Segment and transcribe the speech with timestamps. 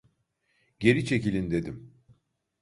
[0.79, 1.93] Geri çekilin dedim!